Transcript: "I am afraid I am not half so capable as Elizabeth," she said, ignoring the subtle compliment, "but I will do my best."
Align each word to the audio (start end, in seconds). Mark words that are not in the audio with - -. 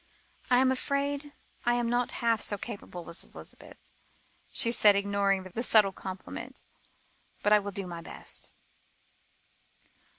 "I 0.49 0.57
am 0.57 0.71
afraid 0.71 1.31
I 1.63 1.75
am 1.75 1.87
not 1.87 2.13
half 2.25 2.41
so 2.41 2.57
capable 2.57 3.07
as 3.11 3.23
Elizabeth," 3.23 3.93
she 4.51 4.71
said, 4.71 4.95
ignoring 4.95 5.43
the 5.43 5.61
subtle 5.61 5.91
compliment, 5.91 6.63
"but 7.43 7.53
I 7.53 7.59
will 7.59 7.71
do 7.71 7.85
my 7.85 8.01
best." 8.01 8.51